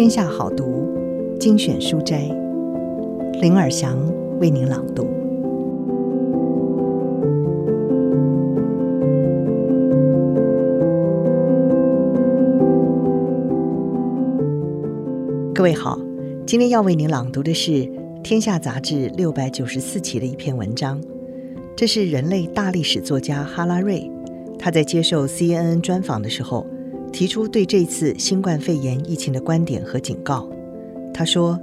[0.00, 0.88] 天下好读
[1.38, 2.22] 精选书斋，
[3.42, 3.98] 林尔祥
[4.40, 5.04] 为您朗读。
[15.54, 16.00] 各位好，
[16.46, 17.70] 今天要为您朗读的是
[18.22, 20.98] 《天下》杂志六百九十四期的一篇文章。
[21.76, 24.10] 这是人类大历史作家哈拉瑞，
[24.58, 26.66] 他在接受 CNN 专访的时候，
[27.12, 30.48] 提出对这次新冠肺炎疫情的观点和警告。
[31.12, 31.60] 他说：“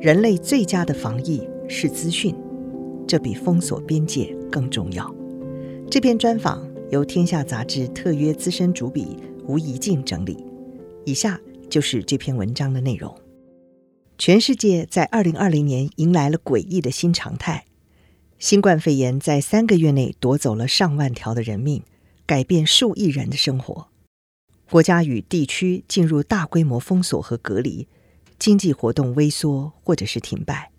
[0.00, 2.34] 人类最佳的防疫是资讯，
[3.06, 5.12] 这比封锁边界更重要。”
[5.90, 9.16] 这篇专访由《天下》杂志特约资深主笔
[9.46, 10.44] 吴怡静整理。
[11.04, 13.14] 以下就是这篇文章的内容。
[14.16, 17.64] 全世界在二零二零年迎来了诡异的新常态，
[18.38, 21.82] 新冠肺炎在三个月内夺走了上万条的人命，
[22.24, 23.88] 改变数亿人的生活。
[24.74, 27.86] 国家与地区进入大规模封锁和隔离，
[28.40, 30.72] 经济活动萎缩或者是停摆。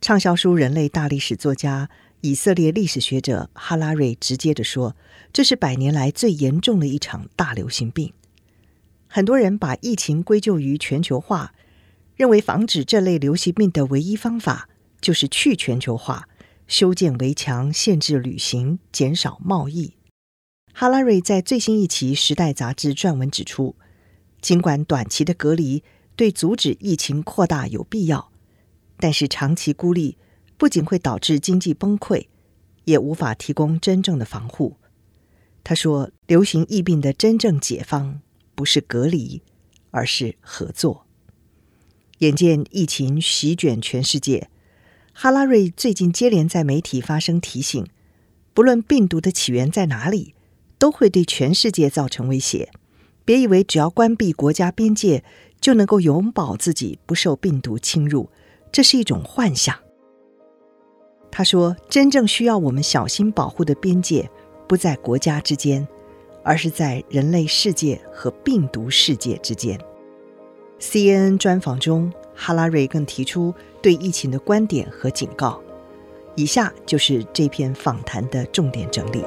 [0.00, 4.94] 畅销书《人类大历史》作家、以色列历史学者哈拉瑞直接地说
[5.34, 8.12] ：“这是百年来最严重的一场大流行病。”
[9.10, 11.52] 很多人把疫情归咎于全球化，
[12.14, 14.68] 认为防止这类流行病的唯一方法
[15.00, 16.28] 就是去全球化，
[16.68, 19.94] 修建围墙、限制旅行、减少贸易。
[20.74, 23.76] 哈拉瑞在最新一期《时代》杂志撰文指出，
[24.40, 25.84] 尽管短期的隔离
[26.16, 28.32] 对阻止疫情扩大有必要，
[28.96, 30.16] 但是长期孤立
[30.56, 32.26] 不仅会导致经济崩溃，
[32.84, 34.76] 也无法提供真正的防护。
[35.62, 38.20] 他说，流行疫病的真正解方
[38.54, 39.42] 不是隔离，
[39.90, 41.06] 而是合作。
[42.18, 44.48] 眼见疫情席卷全世界，
[45.12, 47.86] 哈拉瑞最近接连在媒体发声提醒，
[48.54, 50.34] 不论病毒的起源在哪里。
[50.82, 52.68] 都会对全世界造成威胁。
[53.24, 55.22] 别以为只要关闭国家边界
[55.60, 58.28] 就能够永保自己不受病毒侵入，
[58.72, 59.78] 这是一种幻想。
[61.30, 64.28] 他说：“真正需要我们小心保护的边界，
[64.66, 65.86] 不在国家之间，
[66.42, 69.78] 而是在人类世界和病毒世界之间。”
[70.82, 75.62] CNN 专访中，哈拉瑞更提出对疫情的观点和警告。
[76.34, 79.22] 以下就是这篇访谈的重点整理。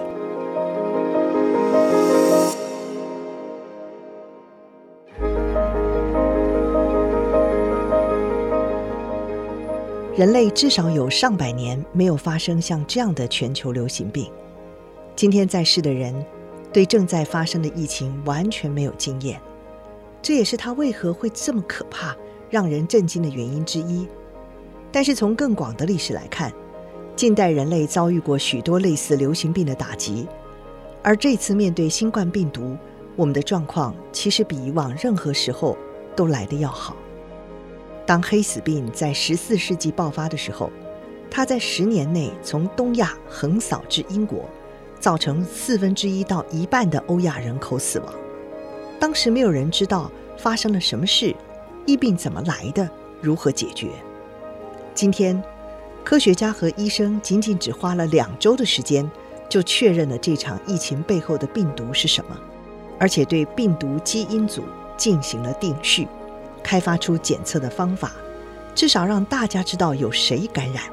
[10.16, 14.32] 人类至少有上百年没有发生像这样的全球流行病。
[15.14, 16.26] 今天在世的人
[16.72, 19.42] 对正在发生的疫情完全没有经验，
[20.22, 22.16] 这也是它为何会这么可怕、
[22.50, 24.08] 让人震惊的原因之一。
[24.90, 26.50] 但是从更广的历史来看，
[27.14, 30.26] 近代人类遭遇过许多类似流行病的打击，
[31.04, 32.78] 而这次面对新冠病毒，
[33.18, 35.78] 我们的状况其实比以往任何时候
[36.16, 36.96] 都来得要好。
[38.06, 40.72] 当黑死病在十四世纪爆发的时候，
[41.30, 44.48] 它在十年内从东亚横扫至英国，
[45.00, 48.14] 造成四分之一到一半的欧亚人口死亡。
[49.00, 51.36] 当时没有人知道发生了什么事，
[51.86, 52.88] 疫病怎么来的，
[53.22, 53.90] 如何解决。
[54.94, 55.44] 今天，
[56.04, 59.10] 科学家和医生仅仅只花了两周的时间，
[59.50, 62.38] 就确认了这场疫情背后的病毒是什么，
[63.00, 64.64] 而且对病毒基因组
[64.96, 66.08] 进行了定序。
[66.66, 68.14] 开发出检测的方法，
[68.74, 70.84] 至少让大家知道有谁感染。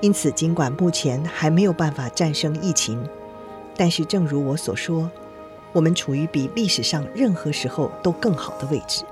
[0.00, 3.00] 因此，尽管目前还没有办法战胜疫情，
[3.76, 5.08] 但是正如我所说，
[5.72, 9.04] 我们处于比历史上任何时候都更好的位置。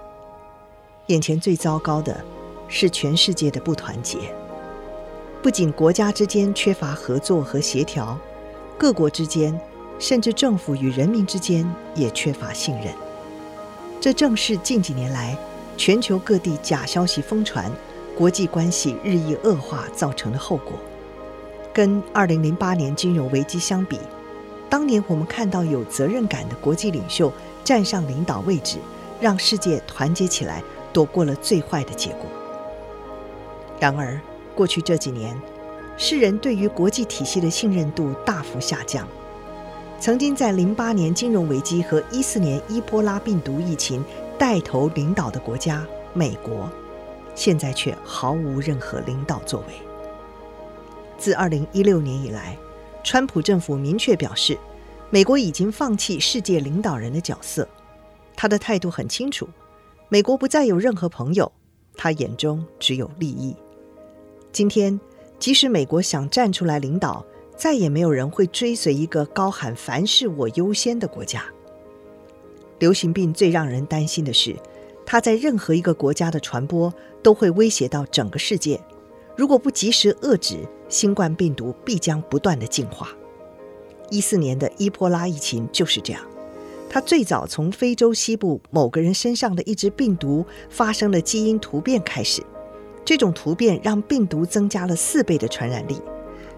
[1.07, 2.21] 眼前最糟糕的
[2.67, 4.19] 是全世界的不团结，
[5.41, 8.19] 不仅国家之间缺乏合作和协调，
[8.77, 9.57] 各国之间，
[10.01, 11.65] 甚至政府与人民之间
[11.95, 12.93] 也缺乏信任。
[14.01, 15.39] 这正是近几年来，
[15.81, 17.73] 全球各地假消息疯传，
[18.15, 20.75] 国际关系日益恶化造成的后果，
[21.73, 23.99] 跟二零零八年金融危机相比，
[24.69, 27.33] 当年我们看到有责任感的国际领袖
[27.65, 28.77] 站上领导位置，
[29.23, 30.63] 让世界团结起来，
[30.93, 32.27] 躲过了最坏的结果。
[33.79, 34.21] 然而，
[34.55, 35.35] 过去这几年，
[35.97, 39.09] 世人对于国际体系的信任度大幅下降。
[39.99, 44.03] 曾经在零八年金融危机和一四年伊波拉病毒疫情，
[44.41, 46.67] 带头领导的国家美国，
[47.35, 49.75] 现在却毫无任何领导作为。
[51.19, 52.57] 自二零一六年以来，
[53.05, 54.57] 川普政府明确表示，
[55.11, 57.69] 美国已经放弃世界领导人的角色。
[58.35, 59.47] 他的态度很清楚：
[60.09, 61.53] 美国不再有任何朋友，
[61.95, 63.55] 他眼中只有利益。
[64.51, 64.99] 今天，
[65.39, 67.23] 即使美国想站出来领导，
[67.59, 71.45] 再也没有人会追随一个高喊“凡事我优先”的国家。
[72.81, 74.57] 流行病最让人担心的是，
[75.07, 76.93] 它在任何一个国家的传播
[77.23, 78.81] 都会威胁到整个世界。
[79.37, 80.57] 如果不及时遏制，
[80.89, 83.11] 新冠病毒必将不断的进化。
[84.11, 86.23] 一四年的伊波拉疫情就是这样，
[86.89, 92.43] 它最早从非洲西部某个人身上的一只病毒发生了基因突变开始，
[93.05, 96.01] 这种突变让病毒增加了四倍的传染力，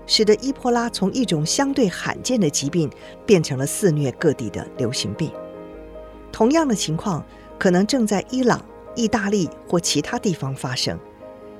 [0.06, 2.88] 使得伊波拉从一种相对罕见的疾病
[3.26, 5.30] 变成了肆虐各地的流行病。
[6.32, 7.24] 同样的情况
[7.58, 8.60] 可能正在伊朗、
[8.96, 10.98] 意大利或其他地方发生，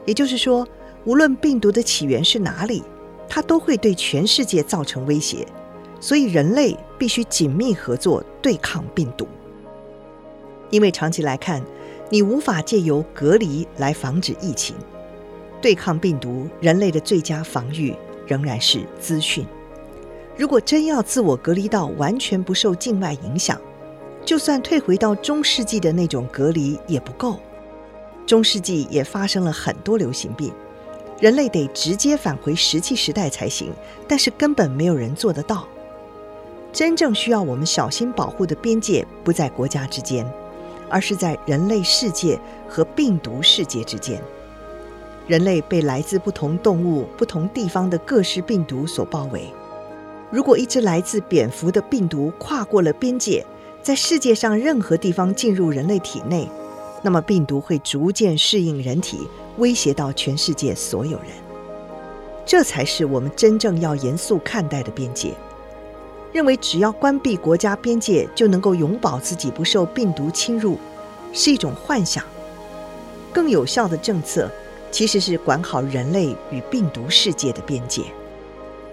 [0.07, 0.67] 也就是说，
[1.05, 2.83] 无论病毒的起源是哪里，
[3.29, 5.47] 它都会对全世界造成威胁。
[6.01, 9.29] 所以，人类必须紧密合作对抗病毒。
[10.71, 11.63] 因为长期来看，
[12.11, 14.75] 你无法借由隔离来防止疫情。
[15.61, 17.95] 对抗病毒，人类的最佳防御
[18.27, 19.47] 仍然是资讯。
[20.37, 23.61] 如果真要自我隔离到完全不受境外影响，
[24.25, 27.39] 就算退回到中世纪的那种隔离也不够。
[28.27, 30.53] 中世纪也发生了很多流行病，
[31.21, 33.73] 人类得直接返回石器时代才行，
[34.07, 35.67] 但是根本没有人做得到。
[36.73, 40.25] 真正需要我们小心保护的边界不在国家之间，
[40.89, 42.39] 而是在人类世界
[42.69, 44.23] 和病毒世界之间。
[45.27, 49.53] 人类被来自不同动物、不同地方的各式病毒所包围。
[50.31, 53.45] 如果一只来自蝙蝠的病毒跨过了边界，
[53.83, 56.49] 在世界上任何地方进入人类体内，
[57.03, 61.31] 那么病毒会逐渐适应人体，威胁到全世界所有人。
[62.47, 65.33] 这才是我们真正要严肃看待的边界。
[66.33, 70.79] 认为只要关闭国家边界就能够永保自己不受病毒侵入，
[71.33, 72.25] 是一种幻想。
[73.33, 74.49] 更有效的政策
[74.91, 78.03] 其实是管好人类与病毒世界的边界。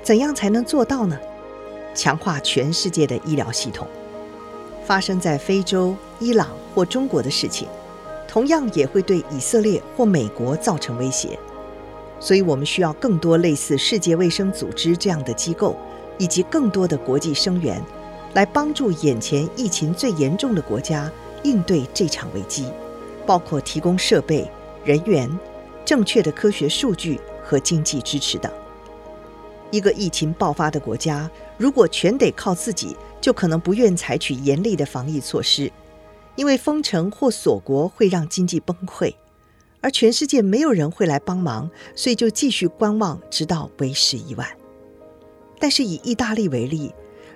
[0.01, 1.17] 怎样才能做到呢？
[1.93, 3.87] 强化全世界的医疗系统。
[4.89, 7.67] 发生在非洲、伊朗或中国的事情，
[8.27, 11.37] 同样也会对以色列或美国造成威胁。
[12.19, 15.77] 所以我们需要更多类似世界卫生组织这样的机构。
[16.17, 17.81] 以及更多的国际声援，
[18.33, 21.09] 来帮助眼前疫情最严重的国家
[21.43, 22.65] 应对这场危机，
[23.25, 24.45] 包括提供设备、
[24.83, 25.29] 人员、
[25.85, 28.51] 正确的科学数据和经济支持等。
[29.71, 35.71] 一个疫情爆发的国家，如果全得靠自己，就可能不愿采取严厉的防疫措施，
[36.35, 39.13] 因为封城或锁国会让经济崩溃，
[39.81, 44.47] 而全世界没有人会来帮忙，所以就继续观望，直到为时已晚。
[45.59, 46.93] 但是以意大利为例，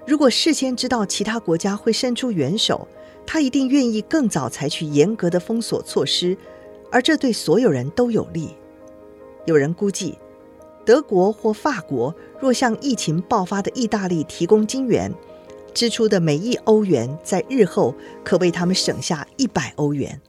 [0.08, 2.88] 如果事先知道其他国家会伸出援手，
[3.26, 6.38] 他一定愿意更早采取严格的封锁措施，
[6.92, 8.56] 而这对所有人都有利。
[9.46, 10.18] 有人估计，
[10.86, 15.14] 德国或法国若向疫情爆发的意大利提供金援，
[15.74, 20.20] 支出的每一欧元在日后可为他们省下一百欧元，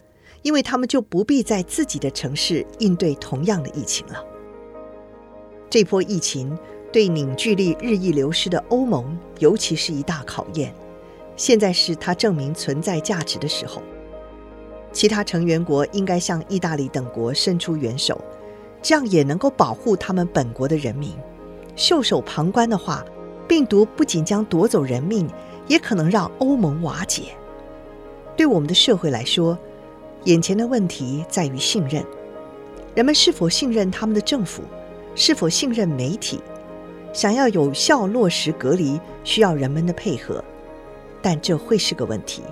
[0.42, 4.24] 因为他们就不必在自己的城市应对同样的疫情了。
[5.70, 6.56] 这波疫情。
[6.92, 10.72] 对凝聚力日益流失的欧盟，尤其是一大考验。
[11.36, 13.82] 现在是它证明存在价值的时候。
[14.92, 18.20] 其他成员国应该向意大利等国伸出援手，
[18.84, 21.10] 这样也能够保护他们本国的人民。
[21.74, 23.02] 袖手旁观的话，
[23.48, 25.26] 病毒不仅将夺走人命，
[25.66, 27.28] 也可能让欧盟瓦解。
[28.36, 29.58] 对我们的社会来说，
[30.24, 32.04] 眼前的问题在于信任：
[32.94, 34.62] 人们是否信任他们的政府？
[35.14, 36.38] 是否信任媒体？
[37.14, 40.44] 想要有效落实隔离，需要人们的配合，
[41.22, 42.42] 但这会是个问题，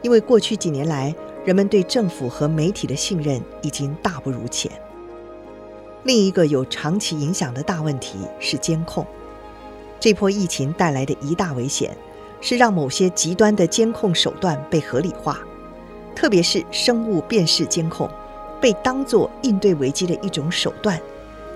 [0.00, 4.72] 因为过去几年来，人们对政府和媒体的信任已经大不如前。
[6.04, 9.06] 另一个有长期影响的大问题是监控。
[9.98, 11.96] 这波疫情带来的一大危险，
[12.42, 15.40] 是让某些极端的监控手段被合理化，
[16.14, 18.08] 特别是生物辨识监控，
[18.60, 21.00] 被当作应对危机的一种手段。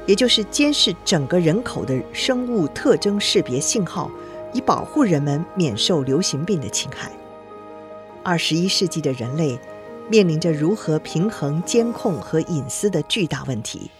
[0.06, 4.10] 也就是监视整个人口的生物特征识别信号，
[4.54, 7.12] 以保护人们免受流行病的侵害。
[8.22, 9.58] 二十一世纪的人类
[10.08, 13.90] 面临着如何平衡监控和隐私的巨大问题。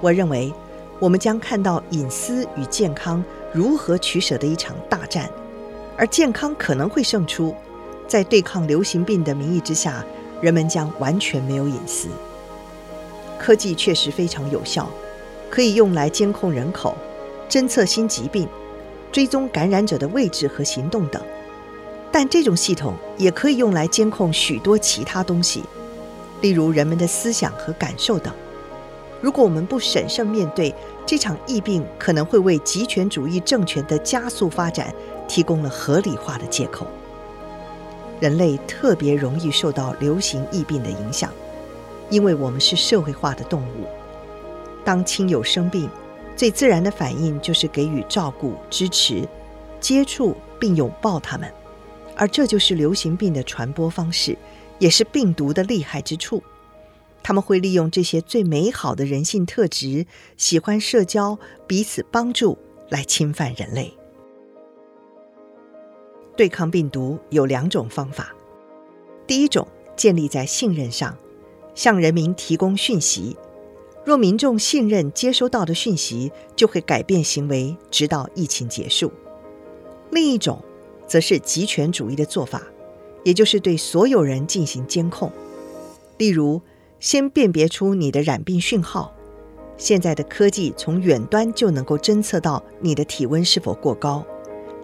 [0.00, 0.52] 我认为，
[0.98, 5.30] 我们将看到隐私与健康如何取舍的一场大战，
[5.96, 7.54] 而健康可能会胜出。
[8.08, 10.04] 在对抗流行病的名义之下，
[10.40, 12.08] 人们将完全没有隐私。
[13.38, 14.90] 科技确实非常有效。
[15.50, 16.96] 可以用来监控人口、
[17.48, 18.48] 侦测新疾病、
[19.10, 21.20] 追踪感染者的位置和行动等，
[22.12, 25.64] 但这种系统也可以用来监控许多其他东西，
[26.40, 28.32] 例如人们的思想和感受等。
[29.20, 30.74] 如果我们不审慎面对
[31.04, 34.94] 这场疫病，可能会为极权主义政权的加速发展
[35.28, 36.86] 提供了合理化的借口。
[38.18, 41.30] 人类特别容易受到流行疫病的影响，
[42.10, 43.86] 因为我们是社会化的动物。
[44.84, 45.88] 当亲友生病，
[46.36, 49.28] 最自然的反应就是给予照顾、支持、
[49.80, 51.50] 接触并拥抱他们，
[52.16, 54.36] 而这就是流行病的传播方式，
[54.78, 56.42] 也是病毒的厉害之处。
[57.22, 62.58] 他们会利用这些最美好的人性特质，喜欢社交、彼此帮助，
[62.88, 63.92] 来侵犯人类。
[66.36, 68.34] 对抗病毒有两种方法，
[69.26, 71.16] 第一种建立在信任上，
[71.74, 73.36] 向人民提供讯息。
[74.02, 79.12] 若民众信任接收到的讯息，就会改变行为，直到疫情结束。
[80.10, 80.64] 另一种，
[81.06, 82.62] 则是极权主义的做法，
[83.22, 85.30] 也就是对所有人进行监控。
[86.16, 86.62] 例如，
[87.00, 89.12] 先辨别出你的染病讯号。
[89.76, 94.22] 现在的科技从远端就能够侦测到你的体温是否过高，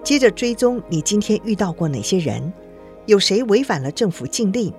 [0.03, 2.51] 接着追踪你今天遇到过哪些人，
[3.05, 4.73] 有谁违反了政府禁令，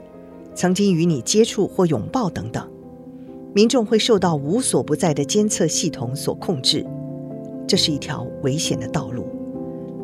[0.56, 2.68] 曾经与你接触或拥抱等等。
[3.54, 6.84] 民众会受到无所不在的监测系统所控制，
[7.68, 9.28] 这是一条危险的道路。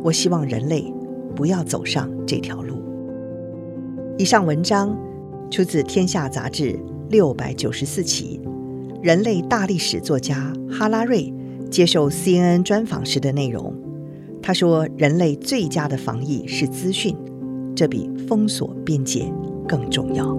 [0.04, 0.94] 我希望人类
[1.36, 2.78] 不要走上这条路。
[4.20, 4.96] 以上文章
[5.50, 6.78] 出自《天下》杂志
[7.14, 8.42] 六百九十四起，
[9.04, 11.32] 人类大历史作家哈拉瑞
[11.70, 13.72] 接受 CNN 专访时的内容。
[14.42, 17.16] 他说：“人类最佳的防疫是资讯，
[17.76, 19.32] 这比封锁边界
[19.68, 20.36] 更重要。”